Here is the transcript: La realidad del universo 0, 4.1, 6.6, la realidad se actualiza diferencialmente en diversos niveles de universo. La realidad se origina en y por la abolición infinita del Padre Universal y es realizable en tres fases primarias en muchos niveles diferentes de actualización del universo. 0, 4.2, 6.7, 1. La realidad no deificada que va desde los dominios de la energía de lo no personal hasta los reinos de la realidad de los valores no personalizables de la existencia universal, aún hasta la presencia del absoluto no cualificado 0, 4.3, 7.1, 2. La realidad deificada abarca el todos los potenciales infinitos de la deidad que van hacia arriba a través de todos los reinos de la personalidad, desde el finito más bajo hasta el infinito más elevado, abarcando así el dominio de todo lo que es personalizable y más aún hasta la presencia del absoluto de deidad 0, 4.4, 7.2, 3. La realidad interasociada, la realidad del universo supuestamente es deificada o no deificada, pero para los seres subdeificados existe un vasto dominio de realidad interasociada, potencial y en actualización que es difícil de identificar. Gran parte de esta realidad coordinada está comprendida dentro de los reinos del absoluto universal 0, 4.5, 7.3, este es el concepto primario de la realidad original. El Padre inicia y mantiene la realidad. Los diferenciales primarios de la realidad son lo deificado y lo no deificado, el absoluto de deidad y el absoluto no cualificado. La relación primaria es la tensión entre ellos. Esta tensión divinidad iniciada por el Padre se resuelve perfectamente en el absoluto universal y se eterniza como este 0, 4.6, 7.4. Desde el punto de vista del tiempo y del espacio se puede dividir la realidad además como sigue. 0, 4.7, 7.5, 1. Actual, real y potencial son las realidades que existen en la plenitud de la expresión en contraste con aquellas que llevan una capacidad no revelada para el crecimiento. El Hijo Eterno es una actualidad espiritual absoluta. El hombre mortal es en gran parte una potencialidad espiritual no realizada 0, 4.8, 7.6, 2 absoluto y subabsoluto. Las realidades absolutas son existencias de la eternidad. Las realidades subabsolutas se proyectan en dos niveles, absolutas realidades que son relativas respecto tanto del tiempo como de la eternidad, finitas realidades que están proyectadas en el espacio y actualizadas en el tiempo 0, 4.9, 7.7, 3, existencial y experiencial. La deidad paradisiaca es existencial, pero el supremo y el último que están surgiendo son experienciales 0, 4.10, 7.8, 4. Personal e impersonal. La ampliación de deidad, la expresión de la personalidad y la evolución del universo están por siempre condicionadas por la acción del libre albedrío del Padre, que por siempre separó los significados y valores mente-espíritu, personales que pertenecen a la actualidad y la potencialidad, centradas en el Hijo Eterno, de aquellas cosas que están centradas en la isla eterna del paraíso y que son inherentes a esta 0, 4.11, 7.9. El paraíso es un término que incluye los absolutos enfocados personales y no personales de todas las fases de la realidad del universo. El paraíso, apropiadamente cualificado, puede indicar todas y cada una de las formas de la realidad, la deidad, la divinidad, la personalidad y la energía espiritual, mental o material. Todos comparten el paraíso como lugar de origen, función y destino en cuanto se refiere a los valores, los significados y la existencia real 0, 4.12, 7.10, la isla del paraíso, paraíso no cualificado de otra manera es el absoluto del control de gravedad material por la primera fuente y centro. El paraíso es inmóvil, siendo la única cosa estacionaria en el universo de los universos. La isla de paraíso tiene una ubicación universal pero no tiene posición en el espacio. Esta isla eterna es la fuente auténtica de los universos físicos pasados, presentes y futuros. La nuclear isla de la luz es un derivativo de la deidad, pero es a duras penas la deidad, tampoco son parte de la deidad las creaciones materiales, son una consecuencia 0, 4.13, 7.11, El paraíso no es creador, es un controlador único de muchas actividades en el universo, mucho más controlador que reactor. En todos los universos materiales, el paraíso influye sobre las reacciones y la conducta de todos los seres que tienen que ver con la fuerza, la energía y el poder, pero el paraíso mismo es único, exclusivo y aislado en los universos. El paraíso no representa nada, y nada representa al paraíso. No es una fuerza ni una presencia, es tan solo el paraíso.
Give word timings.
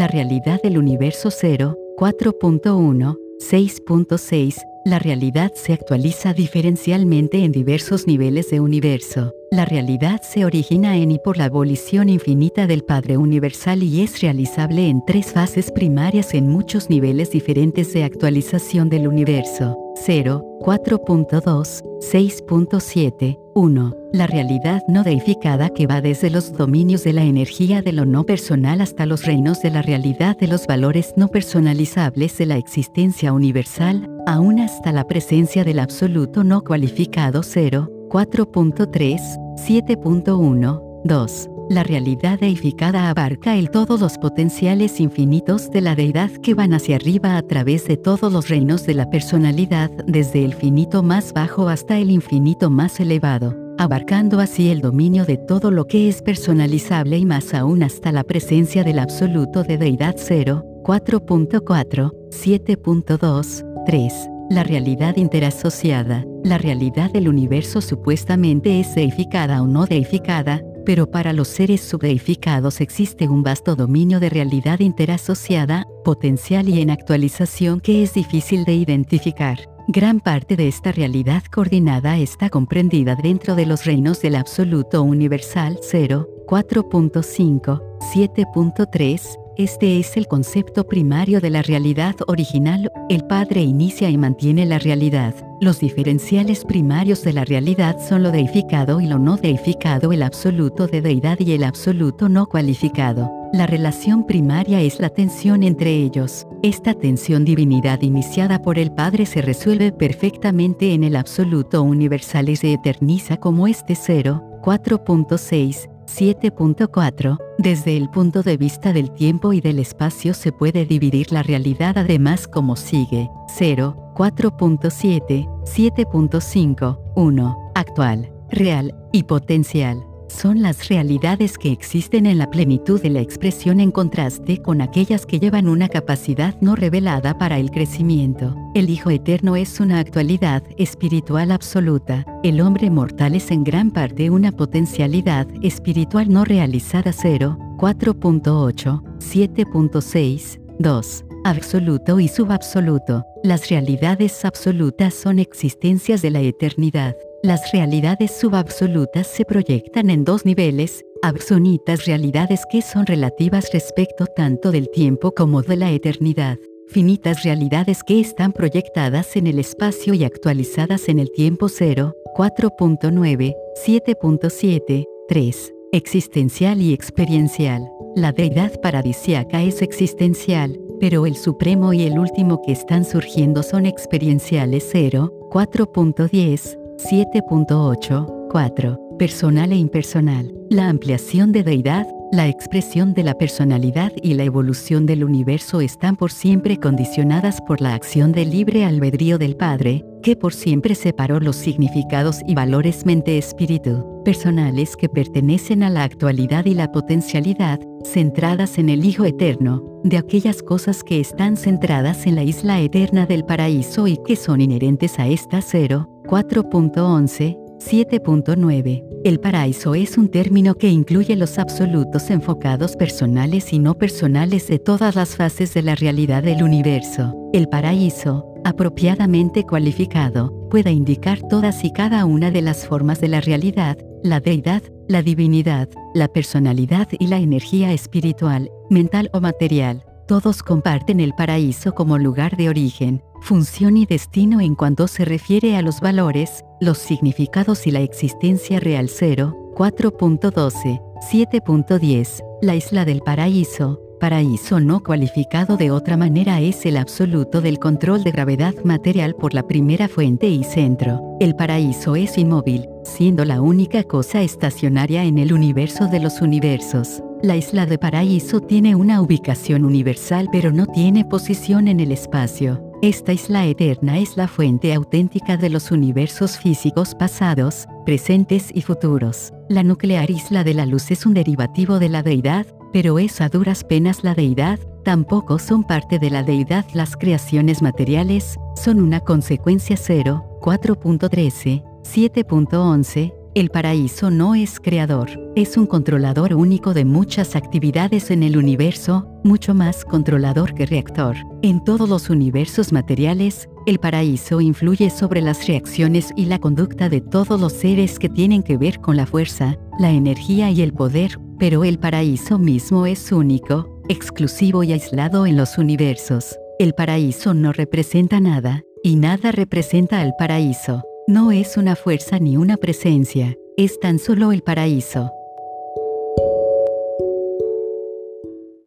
La 0.00 0.06
realidad 0.06 0.62
del 0.62 0.78
universo 0.78 1.30
0, 1.30 1.76
4.1, 1.98 3.18
6.6, 3.38 4.56
la 4.86 4.98
realidad 4.98 5.52
se 5.54 5.74
actualiza 5.74 6.32
diferencialmente 6.32 7.44
en 7.44 7.52
diversos 7.52 8.06
niveles 8.06 8.48
de 8.48 8.60
universo. 8.60 9.34
La 9.50 9.66
realidad 9.66 10.22
se 10.22 10.46
origina 10.46 10.96
en 10.96 11.10
y 11.10 11.18
por 11.18 11.36
la 11.36 11.44
abolición 11.44 12.08
infinita 12.08 12.66
del 12.66 12.82
Padre 12.82 13.18
Universal 13.18 13.82
y 13.82 14.00
es 14.00 14.22
realizable 14.22 14.88
en 14.88 15.04
tres 15.04 15.34
fases 15.34 15.70
primarias 15.70 16.32
en 16.32 16.48
muchos 16.48 16.88
niveles 16.88 17.30
diferentes 17.30 17.92
de 17.92 18.04
actualización 18.04 18.88
del 18.88 19.06
universo. 19.06 19.76
0, 19.96 20.60
4.2, 20.62 21.82
6.7, 22.00 23.38
1. 23.54 23.99
La 24.12 24.26
realidad 24.26 24.82
no 24.88 25.04
deificada 25.04 25.68
que 25.68 25.86
va 25.86 26.00
desde 26.00 26.30
los 26.30 26.52
dominios 26.52 27.04
de 27.04 27.12
la 27.12 27.22
energía 27.22 27.80
de 27.80 27.92
lo 27.92 28.04
no 28.04 28.24
personal 28.24 28.80
hasta 28.80 29.06
los 29.06 29.24
reinos 29.24 29.62
de 29.62 29.70
la 29.70 29.82
realidad 29.82 30.36
de 30.36 30.48
los 30.48 30.66
valores 30.66 31.14
no 31.16 31.28
personalizables 31.28 32.36
de 32.36 32.46
la 32.46 32.56
existencia 32.56 33.32
universal, 33.32 34.10
aún 34.26 34.58
hasta 34.58 34.90
la 34.90 35.06
presencia 35.06 35.62
del 35.62 35.78
absoluto 35.78 36.42
no 36.42 36.62
cualificado 36.62 37.44
0, 37.44 37.88
4.3, 38.08 39.20
7.1, 39.56 41.02
2. 41.04 41.50
La 41.70 41.84
realidad 41.84 42.40
deificada 42.40 43.10
abarca 43.10 43.54
el 43.54 43.70
todos 43.70 44.00
los 44.00 44.18
potenciales 44.18 44.98
infinitos 44.98 45.70
de 45.70 45.82
la 45.82 45.94
deidad 45.94 46.32
que 46.42 46.54
van 46.54 46.74
hacia 46.74 46.96
arriba 46.96 47.36
a 47.36 47.42
través 47.42 47.86
de 47.86 47.96
todos 47.96 48.32
los 48.32 48.48
reinos 48.48 48.84
de 48.86 48.94
la 48.94 49.08
personalidad, 49.08 49.88
desde 50.04 50.44
el 50.44 50.54
finito 50.54 51.04
más 51.04 51.32
bajo 51.32 51.68
hasta 51.68 51.96
el 51.98 52.10
infinito 52.10 52.70
más 52.70 52.98
elevado, 52.98 53.54
abarcando 53.80 54.40
así 54.40 54.68
el 54.68 54.82
dominio 54.82 55.24
de 55.24 55.38
todo 55.38 55.70
lo 55.70 55.86
que 55.86 56.10
es 56.10 56.20
personalizable 56.20 57.16
y 57.16 57.24
más 57.24 57.54
aún 57.54 57.82
hasta 57.82 58.12
la 58.12 58.24
presencia 58.24 58.84
del 58.84 58.98
absoluto 58.98 59.62
de 59.62 59.78
deidad 59.78 60.16
0, 60.18 60.62
4.4, 60.84 62.12
7.2, 62.28 63.84
3. 63.86 64.14
La 64.50 64.64
realidad 64.64 65.16
interasociada, 65.16 66.26
la 66.44 66.58
realidad 66.58 67.10
del 67.10 67.26
universo 67.26 67.80
supuestamente 67.80 68.80
es 68.80 68.94
deificada 68.94 69.62
o 69.62 69.66
no 69.66 69.86
deificada, 69.86 70.60
pero 70.84 71.10
para 71.10 71.32
los 71.32 71.48
seres 71.48 71.80
subdeificados 71.80 72.82
existe 72.82 73.28
un 73.28 73.42
vasto 73.42 73.76
dominio 73.76 74.20
de 74.20 74.28
realidad 74.28 74.80
interasociada, 74.80 75.86
potencial 76.04 76.68
y 76.68 76.82
en 76.82 76.90
actualización 76.90 77.80
que 77.80 78.02
es 78.02 78.12
difícil 78.12 78.66
de 78.66 78.74
identificar. 78.74 79.58
Gran 79.92 80.20
parte 80.20 80.54
de 80.54 80.68
esta 80.68 80.92
realidad 80.92 81.42
coordinada 81.52 82.16
está 82.16 82.48
comprendida 82.48 83.16
dentro 83.16 83.56
de 83.56 83.66
los 83.66 83.86
reinos 83.86 84.22
del 84.22 84.36
absoluto 84.36 85.02
universal 85.02 85.80
0, 85.82 86.28
4.5, 86.46 87.98
7.3, 87.98 89.20
este 89.56 89.98
es 89.98 90.16
el 90.16 90.28
concepto 90.28 90.86
primario 90.86 91.40
de 91.40 91.50
la 91.50 91.62
realidad 91.62 92.14
original. 92.28 92.88
El 93.08 93.24
Padre 93.24 93.62
inicia 93.62 94.08
y 94.10 94.16
mantiene 94.16 94.64
la 94.64 94.78
realidad. 94.78 95.34
Los 95.60 95.80
diferenciales 95.80 96.64
primarios 96.64 97.24
de 97.24 97.32
la 97.32 97.44
realidad 97.44 97.98
son 97.98 98.22
lo 98.22 98.30
deificado 98.30 99.00
y 99.00 99.06
lo 99.06 99.18
no 99.18 99.38
deificado, 99.38 100.12
el 100.12 100.22
absoluto 100.22 100.86
de 100.86 101.02
deidad 101.02 101.40
y 101.40 101.50
el 101.50 101.64
absoluto 101.64 102.28
no 102.28 102.46
cualificado. 102.46 103.39
La 103.52 103.66
relación 103.66 104.26
primaria 104.26 104.80
es 104.80 105.00
la 105.00 105.08
tensión 105.08 105.64
entre 105.64 105.90
ellos. 105.92 106.46
Esta 106.62 106.94
tensión 106.94 107.44
divinidad 107.44 108.00
iniciada 108.00 108.62
por 108.62 108.78
el 108.78 108.92
Padre 108.92 109.26
se 109.26 109.42
resuelve 109.42 109.90
perfectamente 109.90 110.94
en 110.94 111.02
el 111.02 111.16
absoluto 111.16 111.82
universal 111.82 112.48
y 112.48 112.54
se 112.54 112.72
eterniza 112.74 113.38
como 113.38 113.66
este 113.66 113.96
0, 113.96 114.60
4.6, 114.62 115.90
7.4. 116.06 117.38
Desde 117.58 117.96
el 117.96 118.08
punto 118.10 118.44
de 118.44 118.56
vista 118.56 118.92
del 118.92 119.10
tiempo 119.10 119.52
y 119.52 119.60
del 119.60 119.80
espacio 119.80 120.32
se 120.32 120.52
puede 120.52 120.86
dividir 120.86 121.32
la 121.32 121.42
realidad 121.42 121.98
además 121.98 122.46
como 122.46 122.76
sigue. 122.76 123.28
0, 123.48 124.12
4.7, 124.14 125.48
7.5, 125.64 126.98
1. 127.16 127.72
Actual, 127.74 128.32
real 128.48 128.94
y 129.12 129.24
potencial 129.24 130.04
son 130.30 130.62
las 130.62 130.88
realidades 130.88 131.58
que 131.58 131.72
existen 131.72 132.26
en 132.26 132.38
la 132.38 132.50
plenitud 132.50 133.00
de 133.00 133.10
la 133.10 133.20
expresión 133.20 133.80
en 133.80 133.90
contraste 133.90 134.62
con 134.62 134.80
aquellas 134.80 135.26
que 135.26 135.40
llevan 135.40 135.68
una 135.68 135.88
capacidad 135.88 136.54
no 136.60 136.76
revelada 136.76 137.36
para 137.36 137.58
el 137.58 137.70
crecimiento. 137.70 138.56
El 138.74 138.88
Hijo 138.88 139.10
Eterno 139.10 139.56
es 139.56 139.80
una 139.80 139.98
actualidad 139.98 140.62
espiritual 140.78 141.50
absoluta. 141.50 142.24
El 142.42 142.60
hombre 142.60 142.90
mortal 142.90 143.34
es 143.34 143.50
en 143.50 143.64
gran 143.64 143.90
parte 143.90 144.30
una 144.30 144.52
potencialidad 144.52 145.46
espiritual 145.62 146.30
no 146.30 146.44
realizada 146.44 147.12
0, 147.12 147.58
4.8, 147.76 149.02
7.6, 149.18 150.60
2 150.78 151.24
absoluto 151.44 152.20
y 152.20 152.28
subabsoluto. 152.28 153.24
Las 153.42 153.70
realidades 153.70 154.44
absolutas 154.44 155.14
son 155.14 155.38
existencias 155.38 156.22
de 156.22 156.30
la 156.30 156.40
eternidad. 156.40 157.16
Las 157.42 157.72
realidades 157.72 158.32
subabsolutas 158.38 159.26
se 159.26 159.46
proyectan 159.46 160.10
en 160.10 160.24
dos 160.24 160.44
niveles, 160.44 161.06
absolutas 161.22 162.04
realidades 162.04 162.66
que 162.70 162.82
son 162.82 163.06
relativas 163.06 163.72
respecto 163.72 164.26
tanto 164.26 164.70
del 164.70 164.90
tiempo 164.90 165.32
como 165.32 165.62
de 165.62 165.76
la 165.76 165.90
eternidad, 165.90 166.58
finitas 166.88 167.42
realidades 167.42 168.02
que 168.04 168.20
están 168.20 168.52
proyectadas 168.52 169.36
en 169.36 169.46
el 169.46 169.58
espacio 169.58 170.12
y 170.12 170.24
actualizadas 170.24 171.08
en 171.08 171.18
el 171.18 171.32
tiempo 171.32 171.70
0, 171.70 172.12
4.9, 172.36 173.54
7.7, 173.86 175.04
3, 175.26 175.74
existencial 175.92 176.82
y 176.82 176.92
experiencial. 176.92 177.88
La 178.16 178.32
deidad 178.32 178.78
paradisiaca 178.82 179.62
es 179.62 179.80
existencial, 179.80 180.78
pero 181.00 181.24
el 181.24 181.36
supremo 181.36 181.94
y 181.94 182.02
el 182.02 182.18
último 182.18 182.60
que 182.60 182.72
están 182.72 183.06
surgiendo 183.06 183.62
son 183.62 183.86
experienciales 183.86 184.86
0, 184.92 185.32
4.10, 185.50 186.79
7.8, 187.08 188.48
4. 188.50 189.16
Personal 189.18 189.72
e 189.72 189.76
impersonal. 189.76 190.52
La 190.68 190.88
ampliación 190.88 191.50
de 191.50 191.64
deidad, 191.64 192.06
la 192.30 192.46
expresión 192.46 193.14
de 193.14 193.24
la 193.24 193.34
personalidad 193.34 194.12
y 194.22 194.34
la 194.34 194.44
evolución 194.44 195.06
del 195.06 195.24
universo 195.24 195.80
están 195.80 196.16
por 196.16 196.30
siempre 196.30 196.76
condicionadas 196.76 197.60
por 197.62 197.80
la 197.80 197.94
acción 197.94 198.32
del 198.32 198.50
libre 198.50 198.84
albedrío 198.84 199.38
del 199.38 199.56
Padre, 199.56 200.04
que 200.20 200.36
por 200.36 200.54
siempre 200.54 200.94
separó 200.94 201.40
los 201.40 201.56
significados 201.56 202.40
y 202.46 202.54
valores 202.54 203.06
mente-espíritu, 203.06 204.22
personales 204.24 204.96
que 204.96 205.08
pertenecen 205.08 205.82
a 205.82 205.90
la 205.90 206.04
actualidad 206.04 206.66
y 206.66 206.74
la 206.74 206.92
potencialidad, 206.92 207.80
centradas 208.04 208.78
en 208.78 208.88
el 208.88 209.04
Hijo 209.04 209.24
Eterno, 209.24 209.82
de 210.04 210.18
aquellas 210.18 210.62
cosas 210.62 211.02
que 211.04 211.20
están 211.20 211.56
centradas 211.56 212.26
en 212.26 212.34
la 212.34 212.44
isla 212.44 212.80
eterna 212.80 213.26
del 213.26 213.44
paraíso 213.44 214.06
y 214.06 214.18
que 214.24 214.36
son 214.36 214.60
inherentes 214.60 215.18
a 215.18 215.28
esta 215.28 215.60
0, 215.60 216.08
4.11, 216.24 217.58
7.9. 217.80 219.04
El 219.24 219.40
paraíso 219.40 219.94
es 219.94 220.16
un 220.16 220.28
término 220.28 220.74
que 220.74 220.88
incluye 220.88 221.36
los 221.36 221.58
absolutos 221.58 222.30
enfocados 222.30 222.96
personales 222.96 223.72
y 223.72 223.78
no 223.78 223.94
personales 223.94 224.68
de 224.68 224.78
todas 224.78 225.14
las 225.14 225.36
fases 225.36 225.74
de 225.74 225.82
la 225.82 225.94
realidad 225.94 226.42
del 226.42 226.62
universo. 226.62 227.34
El 227.52 227.68
paraíso, 227.68 228.49
apropiadamente 228.64 229.64
cualificado, 229.64 230.68
puede 230.70 230.92
indicar 230.92 231.40
todas 231.48 231.84
y 231.84 231.92
cada 231.92 232.24
una 232.24 232.50
de 232.50 232.62
las 232.62 232.86
formas 232.86 233.20
de 233.20 233.28
la 233.28 233.40
realidad, 233.40 233.98
la 234.22 234.40
deidad, 234.40 234.82
la 235.08 235.22
divinidad, 235.22 235.88
la 236.14 236.28
personalidad 236.28 237.08
y 237.18 237.26
la 237.26 237.38
energía 237.38 237.92
espiritual, 237.92 238.70
mental 238.90 239.30
o 239.32 239.40
material. 239.40 240.04
Todos 240.28 240.62
comparten 240.62 241.20
el 241.20 241.34
paraíso 241.34 241.92
como 241.92 242.18
lugar 242.18 242.56
de 242.56 242.68
origen, 242.68 243.22
función 243.40 243.96
y 243.96 244.06
destino 244.06 244.60
en 244.60 244.74
cuanto 244.74 245.08
se 245.08 245.24
refiere 245.24 245.76
a 245.76 245.82
los 245.82 246.00
valores, 246.00 246.64
los 246.80 246.98
significados 246.98 247.86
y 247.86 247.90
la 247.90 248.00
existencia 248.00 248.78
real 248.78 249.08
0, 249.08 249.72
4.12, 249.74 251.00
7.10, 251.32 252.44
la 252.62 252.76
isla 252.76 253.04
del 253.04 253.20
paraíso, 253.20 254.00
paraíso 254.20 254.78
no 254.78 255.02
cualificado 255.02 255.76
de 255.76 255.90
otra 255.90 256.16
manera 256.16 256.60
es 256.60 256.86
el 256.86 256.96
absoluto 256.96 257.60
del 257.60 257.80
control 257.80 258.22
de 258.22 258.30
gravedad 258.30 258.74
material 258.84 259.34
por 259.34 259.54
la 259.54 259.66
primera 259.66 260.06
fuente 260.06 260.48
y 260.48 260.62
centro. 260.62 261.36
El 261.40 261.56
paraíso 261.56 262.14
es 262.14 262.38
inmóvil, 262.38 262.88
siendo 263.02 263.44
la 263.44 263.60
única 263.60 264.04
cosa 264.04 264.42
estacionaria 264.42 265.24
en 265.24 265.38
el 265.38 265.52
universo 265.52 266.06
de 266.06 266.20
los 266.20 266.40
universos. 266.40 267.22
La 267.42 267.56
isla 267.56 267.86
de 267.86 267.98
paraíso 267.98 268.60
tiene 268.60 268.94
una 268.94 269.22
ubicación 269.22 269.84
universal 269.84 270.48
pero 270.52 270.70
no 270.70 270.86
tiene 270.86 271.24
posición 271.24 271.88
en 271.88 271.98
el 271.98 272.12
espacio. 272.12 272.84
Esta 273.02 273.32
isla 273.32 273.64
eterna 273.64 274.18
es 274.18 274.36
la 274.36 274.46
fuente 274.46 274.92
auténtica 274.92 275.56
de 275.56 275.70
los 275.70 275.90
universos 275.90 276.58
físicos 276.58 277.14
pasados, 277.14 277.86
presentes 278.04 278.70
y 278.74 278.82
futuros. 278.82 279.54
La 279.70 279.82
nuclear 279.82 280.30
isla 280.30 280.64
de 280.64 280.74
la 280.74 280.84
luz 280.84 281.10
es 281.10 281.24
un 281.24 281.32
derivativo 281.32 281.98
de 281.98 282.10
la 282.10 282.22
deidad, 282.22 282.66
pero 282.92 283.18
es 283.18 283.40
a 283.40 283.48
duras 283.48 283.84
penas 283.84 284.24
la 284.24 284.34
deidad, 284.34 284.78
tampoco 285.04 285.58
son 285.58 285.84
parte 285.84 286.18
de 286.18 286.30
la 286.30 286.42
deidad 286.42 286.84
las 286.92 287.16
creaciones 287.16 287.82
materiales, 287.82 288.58
son 288.76 289.00
una 289.00 289.20
consecuencia 289.20 289.96
0, 289.96 290.58
4.13, 290.60 291.82
7.11, 292.02 293.39
El 293.52 293.70
paraíso 293.70 294.30
no 294.30 294.54
es 294.54 294.78
creador, 294.78 295.28
es 295.56 295.76
un 295.76 295.86
controlador 295.86 296.54
único 296.54 296.94
de 296.94 297.04
muchas 297.04 297.56
actividades 297.56 298.30
en 298.30 298.44
el 298.44 298.56
universo, 298.56 299.26
mucho 299.42 299.74
más 299.74 300.04
controlador 300.04 300.72
que 300.72 300.86
reactor. 300.86 301.34
En 301.62 301.82
todos 301.82 302.08
los 302.08 302.30
universos 302.30 302.92
materiales, 302.92 303.68
el 303.86 303.98
paraíso 303.98 304.60
influye 304.60 305.10
sobre 305.10 305.40
las 305.40 305.66
reacciones 305.66 306.30
y 306.36 306.44
la 306.44 306.60
conducta 306.60 307.08
de 307.08 307.20
todos 307.20 307.60
los 307.60 307.72
seres 307.72 308.20
que 308.20 308.28
tienen 308.28 308.62
que 308.62 308.76
ver 308.76 309.00
con 309.00 309.16
la 309.16 309.26
fuerza, 309.26 309.76
la 309.98 310.12
energía 310.12 310.70
y 310.70 310.80
el 310.82 310.92
poder, 310.92 311.36
pero 311.58 311.82
el 311.82 311.98
paraíso 311.98 312.56
mismo 312.56 313.04
es 313.04 313.32
único, 313.32 314.00
exclusivo 314.08 314.84
y 314.84 314.92
aislado 314.92 315.44
en 315.44 315.56
los 315.56 315.76
universos. 315.76 316.56
El 316.78 316.94
paraíso 316.94 317.52
no 317.52 317.72
representa 317.72 318.38
nada, 318.38 318.84
y 319.02 319.16
nada 319.16 319.50
representa 319.50 320.20
al 320.20 320.34
paraíso. 320.38 321.02
No 321.30 321.52
es 321.52 321.76
una 321.76 321.94
fuerza 321.94 322.40
ni 322.40 322.56
una 322.56 322.76
presencia, 322.76 323.56
es 323.76 324.00
tan 324.00 324.18
solo 324.18 324.50
el 324.50 324.64
paraíso. 324.64 325.30